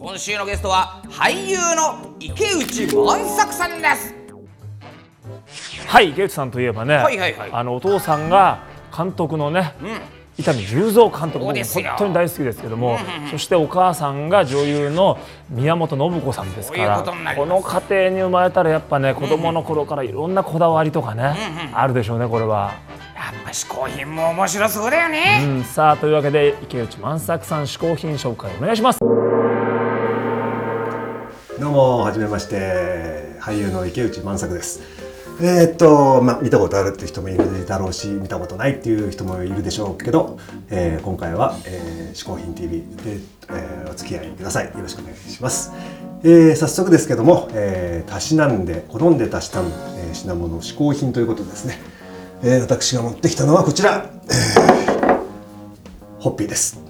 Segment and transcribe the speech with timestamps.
[0.00, 4.14] 今週のゲストは俳優の池内万作さんです。
[5.88, 7.50] はい池内さんといえばね、はいはいはい。
[7.52, 8.60] あのお父さんが
[8.96, 9.74] 監督のね、
[10.38, 11.88] 伊丹十三監督僕そうですよ。
[11.88, 12.96] 本当に大好きですけども、
[13.32, 15.18] そしてお母さんが女優の
[15.50, 17.02] 宮本信子さんですから
[17.36, 21.34] この家庭に生まれたらやっぱね子供の頃からいろんなこだわりとかね、
[21.74, 22.74] あるでしょうねこれは。
[23.16, 29.00] やっぱ嗜好品も面白そうだよね、うん、さあというわけで池内万作さん嗜好品紹介お願いします。
[31.60, 33.36] どうもはじめまして。
[33.40, 34.80] 俳優の池内万作です。
[35.40, 40.38] えーっとまあ見たことあるっていう人もいるだろうし見たことないっていう人もいるでしょうけど、
[40.70, 42.84] えー今回は、えー、嗜好品 TV で、
[43.50, 44.66] えーお付き合いください。
[44.66, 45.72] よろしくお願いします、
[46.22, 51.80] えー早速ですけども、えー、たしなんで好んでたしたむ、えー品物嗜好品ということでですね、
[52.44, 55.18] えー私が持ってきたのはこちら、えー
[56.20, 56.80] ホッピーです。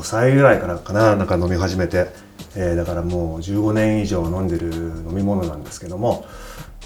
[0.00, 2.08] 25歳ぐらいからかななんか飲み始めて、
[2.54, 6.26] えーだからもう15年以上飲んでる飲み物なんですけども、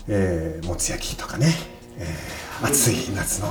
[0.09, 1.55] えーもつ焼きとかね、
[1.99, 3.49] えー暑い夏の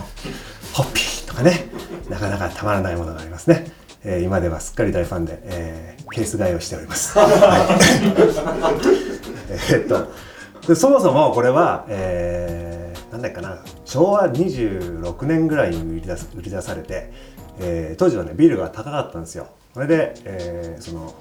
[0.73, 1.65] ホッピーとかね。
[2.09, 3.71] なかなかたまらないものがありますね、
[4.03, 7.29] えー今ではすっかり大ファンで、えーケース買いをしております、 はい。
[9.51, 10.07] えーっと
[10.67, 13.57] でそもそもこれは、えーなんだっけかな。
[13.85, 17.11] 昭和26年ぐらいに売り出す売り出されて、
[17.59, 19.47] えー当時はねビールが高かったんですよ。
[19.73, 21.13] それで、えーその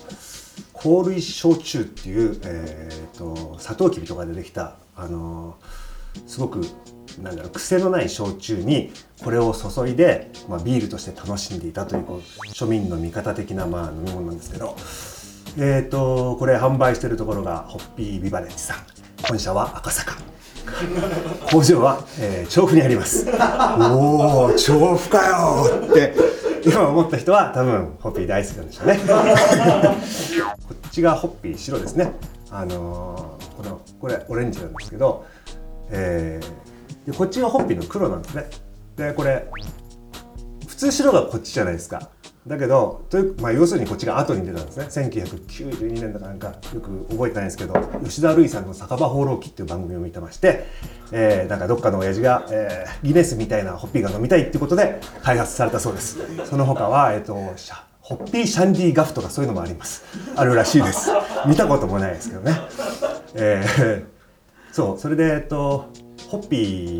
[0.75, 5.88] 香類焼酎っていう、えーとサトウキビとかでできた、あのー
[6.27, 6.62] すごく
[7.22, 14.77] なんだろう癖のない焼酎にこれを注いで、まあ、ビールとして楽しんでいたというこう庶民の味方的な、まあ、飲み物なんですけど
[15.56, 18.77] えー、とこれ販売してるところがホッピービバレッジさん。
[19.28, 20.16] 本社は赤坂。
[21.51, 23.27] 工場は、えー調布にあります。
[23.93, 26.15] おお調布かよって
[26.65, 28.99] 今思った人は多分ホッピー大好きなんでしょうね。
[30.69, 32.12] こっちがホッピー白ですね。
[32.51, 35.25] あのーこのこれオレンジなんですけど、
[35.91, 38.47] えーでこっちがホッピーの黒なんですね。
[38.97, 39.47] でこれ
[40.67, 42.11] 普通白がこっちじゃないですか。
[42.48, 44.86] だけどという、まあ、要するにこっちが後に出たんですね。
[44.86, 50.66] 1992年だかなんかよく覚えてないんですけど吉田類さんの「酒場放浪記」っていう番組を見てまして、
[51.12, 56.19] えーなんかどっかの親父が、えーギネスみたいなホッピーが飲みたいっていうことで開発されたそうです。
[56.44, 60.04] その他は、えー、とシャホッピーシャンディーガフとかそういうのもあります。
[60.34, 61.10] あるらしいです。
[61.47, 62.59] 見たこともないですけどね。
[63.34, 64.19] えー
[64.72, 64.98] そう。
[64.98, 65.86] それでえっと
[66.28, 66.56] ホッピ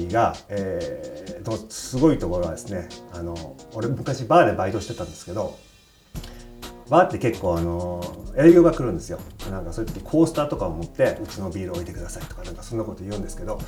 [0.09, 5.59] ーが、えー、のすごいところはですねあの俺昔バーでバイトしてたんですけど
[6.89, 8.03] バーって結構あの
[8.39, 9.19] 営業が来るんですよ。
[9.51, 13.61] なんかそういう時コースターとかを持ってうちのビール置いてくださいとかなんかそんなこと言うんですけど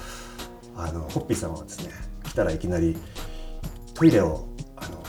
[0.76, 1.92] あのホッピーさんはですね
[2.24, 2.96] 来たらいきなり
[3.94, 4.46] トイレを
[4.76, 5.02] あの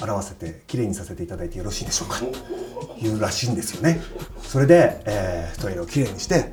[0.00, 2.20] 洗わせてきれいにさせていただいてよろしいでしょうか？
[2.24, 4.00] と言うらしいんですよね。
[4.42, 6.50] それで、えートイレをきれいにして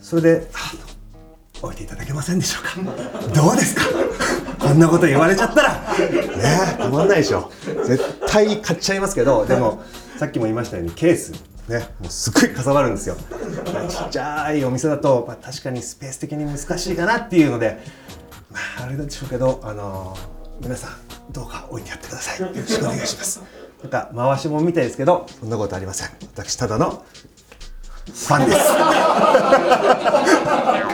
[0.00, 0.72] それであ
[1.62, 3.32] 置いていただけませんでしょうか？
[3.34, 3.82] どうですか？
[4.58, 5.72] こんなこと言われちゃったら？
[5.72, 5.80] ね
[6.74, 7.50] えたまんないでしょ。
[7.84, 9.82] 絶対買っちゃいますけどでも
[10.18, 11.32] さっきも言いましたようにケース
[11.68, 13.16] ねもうすっごいかさばるんですよ。
[13.88, 17.78] ちっちゃいお店だと、まあ、確かにスペース的に難しいかなっていうので
[18.50, 20.16] まああれなんでしょうけどあの
[20.60, 22.40] 皆さんどうか置いてやってください。
[22.40, 23.42] よろしくお願いします。
[23.82, 26.10] なんか回しもんみたいですけどそんなことありません。
[26.34, 27.04] 私ただの
[28.06, 28.60] ファンです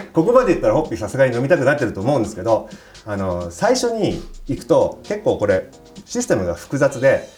[0.12, 2.68] ここまで言ったらホッピーさすがに飲みたくなってると思うんですけど
[3.04, 5.68] あの最初に行くと結構これ
[6.04, 7.28] システムが複雑で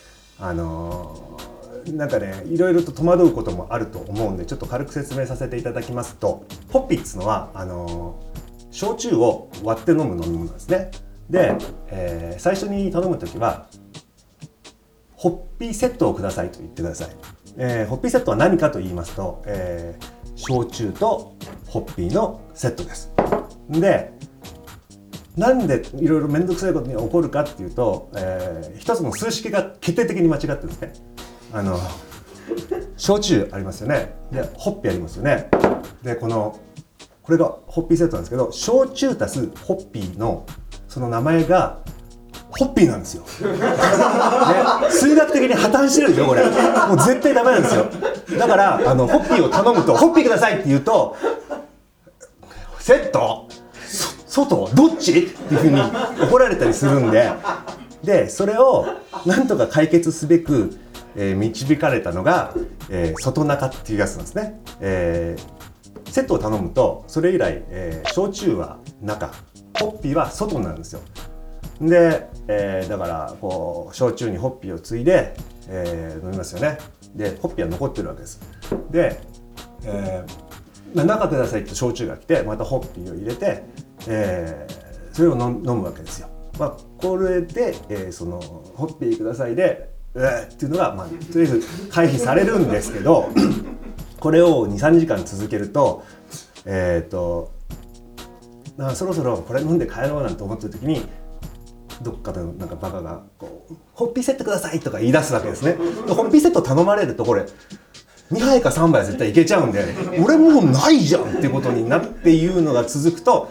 [0.41, 1.38] あの
[1.87, 8.17] なんかねいろいろと戸惑うこともあると思うんでちょっと軽く説明させていただきますとホッピーっつうのはあの
[8.71, 10.91] 焼酎を割って飲む飲み物なんですね
[11.31, 11.56] で、
[11.88, 13.67] えー最初に頼む時は
[15.17, 17.09] ホッピーセットをくださいと言ってください。
[17.59, 21.35] えーホッピーセットは何かと言いますと、えー焼酎と
[21.67, 23.13] ホッピーのセットです。
[23.69, 24.13] で、
[25.37, 30.93] なんでいろいろ面倒くさいことに起こるかっていうと、えー一つの数式が決定的に間違ってるんですね。
[31.53, 31.79] あの
[32.97, 34.15] 焼酎ありますよね。
[34.31, 35.51] で、ホッピーありますよね。
[36.03, 36.59] で、この
[37.23, 40.47] これがホッピーセットなんですけど、焼酎足すホッピーの
[40.87, 41.81] その名前が
[42.59, 43.29] ホッピーなんですよ、ね、
[44.91, 46.45] 数学的に破綻してるでしょこれ。
[46.45, 46.51] も
[46.95, 47.87] う絶対ダメなんですよ。
[48.37, 51.17] だからあのホッピーを頼むと「ホッピーください」って言うと
[52.81, 53.49] 「セット？
[54.27, 54.71] 外？
[54.75, 55.81] どっち?」っていうふうに
[56.29, 57.31] 怒られたりするんで。
[58.03, 58.87] でそれを
[59.27, 60.79] なんとか解決すべく、
[61.17, 62.55] えー導かれたのが、
[62.89, 69.33] えー外中っていうやつなんですね、えーセットを頼むとそれ以来、えー焼酎は中
[69.81, 71.01] ホッピーは外なんですよ。
[71.81, 75.35] で、えーだからこう焼酎にホッピーをついで、
[75.69, 76.79] えー飲みますよね。
[77.15, 78.41] でホッピーは残ってるわけです。
[78.91, 79.21] で、
[79.85, 80.49] えー
[80.95, 83.63] まあ中くださいと焼酎が来てまたホッピーを入れて、
[84.09, 86.29] えーそれを飲むわけですよ、
[86.61, 93.29] まあ、これで、えーそのホッピーくださいでうーっていうのが、まあ、とりあえず回避されるんですけど
[94.21, 96.03] これを23時間続けると
[96.65, 97.51] えっ、と
[98.95, 101.03] そろそろこれ飲んで帰ろうなんて思ってる時に
[102.03, 105.77] どっかでなんかバカがこう「ホッピーセットください」とか言い出すわけですね。
[106.09, 107.45] ホッピーセット頼まれるとこれ
[108.33, 109.85] 2杯か3杯は絶対いけちゃうんで
[110.23, 113.49] 俺もうないじゃんっていうことになっていうのが続くと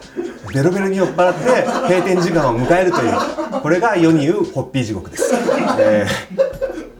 [0.54, 5.32] ベロベロに酔っ払って閉店時間を迎えるというこれが世に言うホッピー地獄です。
[5.78, 6.48] えー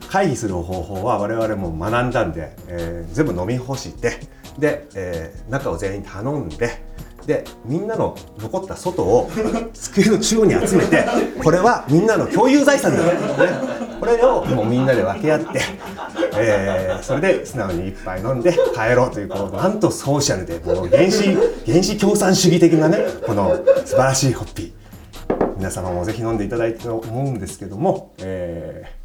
[0.09, 4.19] 回避する方法は我々も学んだんで、えー全部飲み干して
[4.57, 6.81] で、えー中を全員頼んで
[7.29, 9.29] でみんなの残った外を
[9.71, 11.05] 机の中央に集めて
[11.43, 13.11] これはみんなの共有財産だ、ね、
[13.99, 15.61] これをもうみんなで分け合って、
[16.35, 21.37] えーそれで素直に一杯飲んで帰ろうというこうなんとソーシャルでもう原始
[21.67, 24.71] 原始共産主義的なねこの素晴らしいホッピー。
[25.57, 28.99] 皆様もぜひ飲んでいただいてと思うんですけども、えー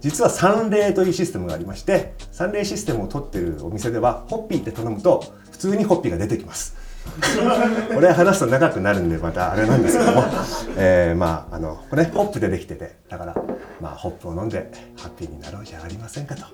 [0.00, 6.77] 実は三例というシステムがありまして三例システムを取ってるお店ではホッピーって頼むと普通にホッピーが出てきます。
[7.94, 10.24] これ話すと長くなるんでまたあれなんですけども、
[10.76, 13.34] えーまああのこれねホップでできててだから
[13.80, 16.44] まあホップを飲んでハッピーになろうじゃありませんかと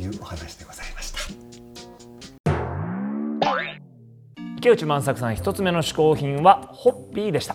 [0.00, 1.18] いうお話でございました。
[4.58, 7.54] 池内万作さん一つ目の嗜好品はホッピーでした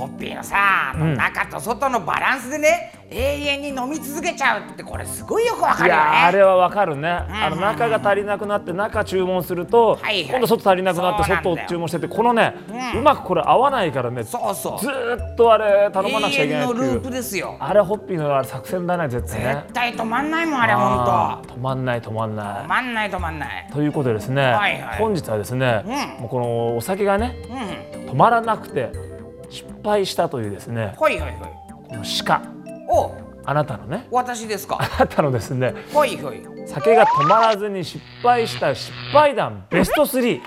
[0.00, 1.14] ホッピーのさ、ん。
[1.14, 6.02] 中と外のバランスでね永遠に飲み続けちゃうってこれすごいよくわかいるよね。
[6.02, 10.30] あれはわかるね、あの中が足りなくなって中注文すると、はいはい。
[10.30, 12.54] 今度外足りなくなって外を注文しててこのね、
[12.94, 14.86] ううんまくこれ合わないからねずそうそう。
[14.86, 17.56] ーっとあれ頼まなくちゃいけないってい永遠のループうですよ。
[17.58, 19.54] あれホッピーの作戦だね絶対ね。
[19.62, 22.46] 絶対止まんないもんあれほんあー止まんない止まんない。
[22.54, 23.68] と止まんない止まんない。
[23.72, 24.98] ということでですね、はいはい。
[24.98, 26.20] 本日はですね、うん。
[26.22, 28.10] もうこのお酒がねうん。
[28.10, 29.09] 止まらなくて
[29.50, 31.48] 失敗したというですねほいほいほい。
[31.88, 32.42] この鹿。
[32.88, 33.14] お
[33.44, 34.06] あなたのね。
[34.10, 34.78] 私ですか？
[34.80, 36.42] あなたのですねほいほい。
[36.66, 40.44] 酒が止まらずに失敗した失敗談ベスト3こ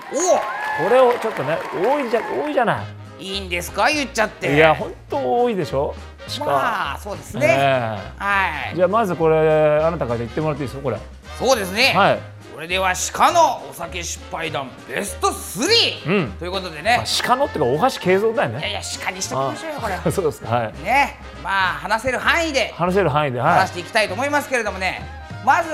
[0.86, 0.88] お。
[0.88, 2.86] れをちょっとね多いじゃ多いじゃない。
[3.20, 3.88] いいんですか？
[3.88, 4.54] 言っちゃって。
[4.54, 5.94] いや本当多いでしょ？
[6.38, 8.72] 鹿、まあそうですね、えはい。
[8.72, 9.36] えじゃあまずこれ
[9.82, 10.82] あなたから言ってもらっていいですか？
[10.82, 10.98] これ。
[11.38, 12.18] そうですね、はい
[12.54, 16.32] それでは鹿のお酒失敗談ベスト3、うん。
[16.34, 17.02] ということでね。
[17.02, 18.58] あ鹿のっていうか大橋慶三だよね。
[18.60, 19.98] いやいや鹿にしときましょうよこれ。
[20.12, 20.72] そうですかはい。
[20.84, 21.18] ね。
[21.42, 22.72] まあ話せる範囲で。
[22.76, 25.02] 話せる範囲では話していきたいと思いますけれどもね。
[25.44, 25.70] まず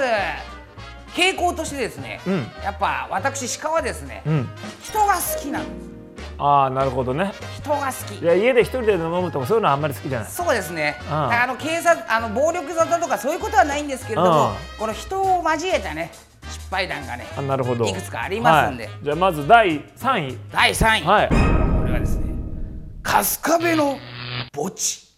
[1.14, 2.50] 傾向としてですね、うん。
[2.64, 4.48] やっぱ私鹿はですね、いうん。
[4.82, 5.90] 人が好きなんです。
[6.38, 7.30] ああなるほどね。
[7.58, 8.18] 人が好き。
[8.18, 10.30] いや家で一人で飲むとかそういうのはあんまり好きじゃない。
[10.30, 10.98] そうですね。
[11.10, 16.10] あああの警察あの暴力沙汰とかそういうことはないんですけれどもああこの人を交えたね
[16.70, 17.84] 失敗談がねあなるほど。
[17.84, 18.86] いくつかありますんで。
[18.86, 18.94] はい。
[19.02, 20.38] じゃあまず第3位。
[20.52, 21.28] 第3位、はい。
[21.28, 21.34] こ
[21.84, 22.32] れはですね
[23.02, 23.98] 春日部の
[24.54, 25.08] 墓地。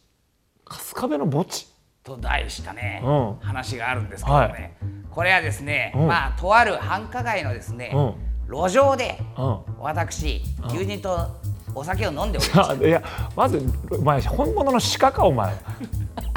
[0.64, 1.68] 春日部の墓地？
[2.02, 3.36] と題したね、うん。
[3.40, 4.76] 話があるんですけどもね、
[5.10, 6.06] これはですね、うん。
[6.08, 9.58] まあとある繁華街のですね、う路上でうん。
[9.78, 10.42] 私
[10.72, 11.28] 友人と
[11.74, 13.02] お酒を飲んでおりましたあいや
[13.36, 15.54] まずお前本物の鹿かお前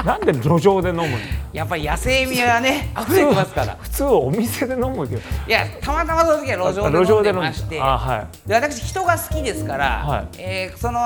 [0.06, 1.08] なんで路上で飲むの？
[1.52, 3.76] やっぱり野生味はね溢れてますから。
[3.80, 5.22] 普通お店で飲むけど。
[5.48, 7.80] いやたまたまその時は路上で飲んでまして。
[7.80, 8.48] あはい。
[8.48, 10.28] で私人が好きですから、はい。
[10.38, 11.00] えーその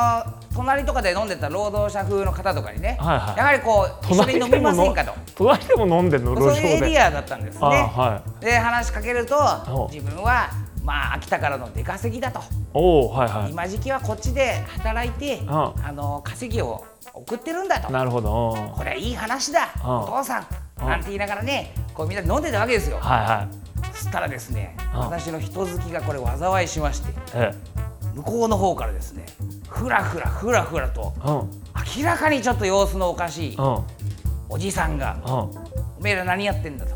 [0.53, 3.37] 隣とかで飲んでた労働者風の方とかにね、はいはい。
[3.39, 5.15] やはりこう一緒に飲みませんかと。
[5.35, 6.37] 隣でも飲んでんの？
[6.37, 7.61] そういうエリアだったんですね。
[7.63, 9.37] あはで話しかけると
[9.69, 9.89] お。
[9.91, 10.51] 自分は
[10.85, 12.41] まあ秋田からの出稼ぎだと。
[12.75, 17.89] おおはいは今時期はこっちで働いてああの稼ぎを送ってるんだと。
[17.89, 18.55] いなるほど。
[18.57, 19.69] うんこれはいい話だ。
[19.83, 20.47] あお父さん。
[20.79, 22.99] あなんて言いながらねこうみんなで飲んでたわけですよ。
[23.01, 23.93] はいはい。
[23.93, 27.53] そしたらですねあ私の人好きがこれ災いしましてえ
[28.15, 29.27] 向こうの方からですね
[29.69, 31.39] ふらふらふらふらとえうん。
[31.41, 31.51] うん
[31.97, 33.57] 明らかにちょっと様子のおかしい
[34.49, 35.33] おじさんがうん
[35.99, 36.95] 「おめえら何やってんだ」と。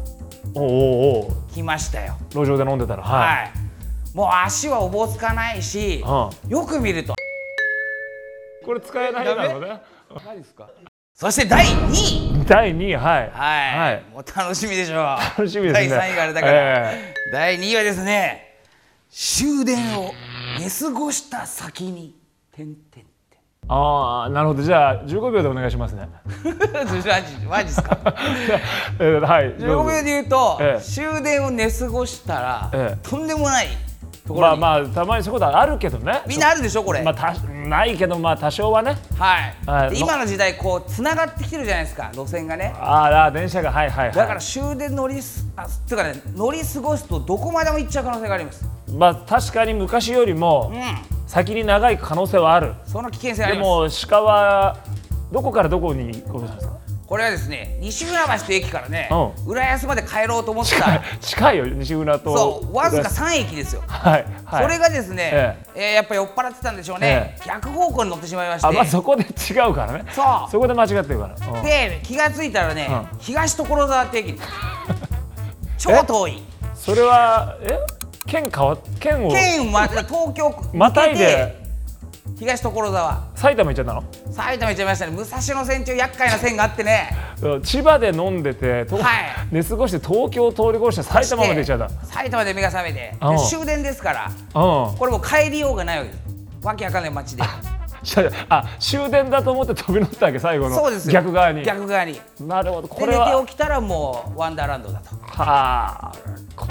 [0.57, 1.53] おうおうおう。
[1.53, 2.15] 来ましたよ。
[2.31, 3.03] 路上で飲んでたら。
[3.03, 3.53] ははい。
[4.13, 6.05] い、もう足はおぼつかないし、
[6.47, 7.15] うよく見ると。
[8.65, 9.81] これ使えないだろうね
[10.25, 10.69] 何ですか？
[11.15, 12.45] そして第2位。
[12.47, 13.31] 第2位はい。
[13.33, 14.05] はい、はい。
[14.13, 14.97] もう楽しみでしょう。
[15.39, 15.89] 楽しみですね。
[15.89, 16.53] 第3位があれだから、
[16.93, 18.59] え第2位はですね
[19.11, 20.13] 終電を
[20.59, 22.17] 寝過ごした先に
[22.53, 23.05] 点々点
[23.67, 24.63] ああなるほど。
[24.63, 26.07] じゃあ15秒でお願いしますね。
[26.75, 27.09] マジ
[27.49, 27.97] マジですか？
[29.01, 30.83] えーはいど15秒で言うと、ええ。
[30.83, 33.09] 終電を寝過ごしたら、ええ。
[33.09, 33.69] とんでもない
[34.27, 36.23] ところに、まあまあたまにそういうことはあるけどね。
[36.27, 37.35] みんなあるでしょこれ、まあた
[37.69, 38.97] ないけどまあ多少はね。
[39.19, 39.91] はい、はい。
[39.91, 42.75] で今の時代こうつながってきてるじゃないですか路線がね。
[42.79, 44.15] あーあー電車がはいはいはい。
[44.17, 48.65] だから終電乗りすあつうかね乗り過ごすとどこまでも行っちゃう可能性があります。
[48.97, 50.83] まあ確かに昔よりもうん。
[51.27, 52.75] 先に長い可能性はある。
[52.87, 54.07] その危険性あでります。
[54.07, 54.77] も鹿は
[55.33, 56.75] どこからどこに行こうとしたんですか？
[57.07, 59.09] これはですね西船橋という駅からね、
[59.47, 61.03] う浦安まで帰ろうと思った。
[61.21, 64.63] 近いよ西船とそうわずか3駅ですよ、はいはい。
[64.63, 65.81] それがですね、ええ。
[65.81, 68.67] ーやっぱり酔っ払ってたんでしょうね、え逆方向に乗ってしまいまして。
[68.69, 70.05] あまあそこで違うからね。
[70.13, 70.51] そう。
[70.51, 71.63] そこで間違ってるから、うん。
[71.63, 74.41] で気がついたらね、う東所沢って駅。
[75.77, 76.43] 超遠い。
[76.75, 77.79] それはえ？
[78.27, 81.64] 県変わ県を県ま東京またいで
[82.39, 83.29] 東所沢。
[83.37, 84.05] 埼玉行っちゃったの？
[84.33, 85.13] 埼玉行っちゃいましたね。
[85.13, 87.11] 武蔵野線中厄介な線があってね。
[87.43, 89.05] うん千葉で飲んでて、とはい。
[89.53, 91.89] 寝過ごして東京通り越して埼玉まで行っちゃった。
[92.07, 93.15] 埼玉で目が覚めて
[93.49, 94.97] 終電ですからうん。
[94.97, 96.67] これもう帰りようがないわけです。
[96.67, 97.43] わけわかんない街で。
[97.43, 97.61] あ
[98.51, 100.75] あ終電だと思って 飛び乗ったわけ最後の。
[100.75, 101.13] そうですよ。
[101.13, 101.63] 逆側に。
[101.63, 102.21] 逆側に。
[102.41, 102.89] なるほど。
[102.89, 105.15] こでれは寝て起きたらもうワンダーランドだと。
[105.17, 106.13] はあ
[106.57, 106.67] こ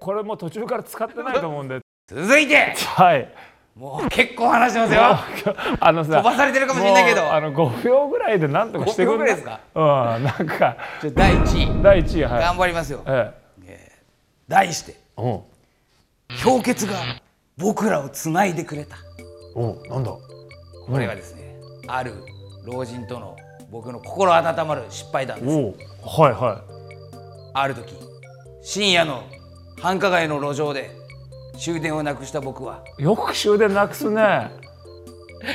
[0.00, 1.80] これも途中から使ってないと思うんで。
[2.06, 3.28] 続いてはい
[3.76, 5.56] もう結構話してますよ。
[5.80, 7.32] あのさ飛ばされてるかもしれないけど。
[7.32, 9.60] あの5秒ぐらいでなんとかしてくん5秒ぐらいですか？
[9.74, 9.80] う
[10.20, 10.76] んなんか。
[11.02, 11.82] じゃあ第1位。
[11.82, 12.40] 第一位はい。
[12.42, 13.02] 頑張りますよ。
[13.06, 13.32] え
[14.48, 14.94] 題して。
[15.18, 15.40] えうん。
[16.44, 16.94] 氷結が
[17.56, 18.96] 僕らをつないでくれた。
[19.56, 20.12] おなんだ？
[20.86, 21.56] これがですね
[21.88, 22.12] ある
[22.66, 23.36] 老人との
[23.70, 25.56] 僕の心温まる失敗談です。
[25.56, 26.62] おはいは
[27.54, 27.94] ある時
[28.62, 29.24] 深夜の
[29.80, 30.90] 繁華街の路上で
[31.58, 32.84] 終電をなくした僕は。
[32.98, 34.50] いよく終電なくすね。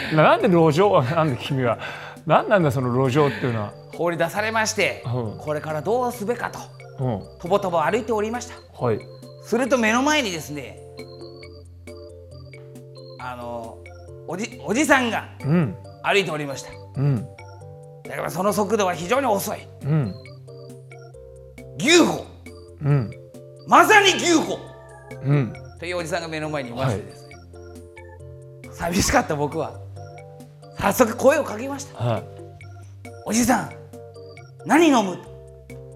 [0.14, 1.02] ななんで路上？
[1.04, 1.78] なんで君は？
[2.26, 3.74] 何なんだその路上っていうのは？
[3.96, 5.38] 放り出されまして、うん。
[5.38, 6.60] これからどうすべかと。
[7.04, 7.40] うん。
[7.40, 8.56] とぼとぼ歩いておりました。
[8.86, 9.00] はい。
[9.44, 10.78] すると目の前にですね
[13.20, 13.78] あの
[14.28, 15.76] おじおじさんがうん。
[16.04, 16.70] 歩いておりました。
[16.96, 17.28] うん。
[18.04, 19.60] だからその速度は非常に遅い。
[19.84, 20.14] うん。
[21.80, 22.26] 牛歩。
[22.84, 23.12] うん。
[23.68, 24.58] まさに牛歩。
[25.24, 27.36] うんというおじさんが目の前にいましてですね、
[28.72, 29.80] 寂しかった僕は。
[30.78, 32.04] 早速声をかけました。
[32.04, 32.24] はい。
[33.26, 33.72] おじさん
[34.66, 35.18] 何飲む？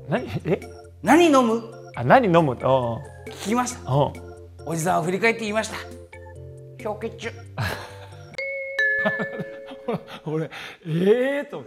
[0.09, 0.25] 何？
[0.45, 0.59] え？
[1.01, 1.63] 何飲む？
[1.95, 2.55] あ何飲む？
[2.57, 3.79] と聞きました。
[4.65, 5.75] おじさんは振り返って言いました。
[6.83, 7.31] 氷結中。
[10.25, 10.49] 俺え
[10.85, 11.63] えー、と